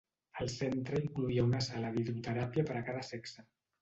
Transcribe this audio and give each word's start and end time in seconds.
El 0.43 0.47
centre 0.53 1.01
incloïa 1.01 1.45
una 1.49 1.61
sala 1.67 1.91
d'hidroteràpia 1.97 2.67
per 2.71 2.79
a 2.81 2.85
cada 2.89 3.05
sexe. 3.11 3.51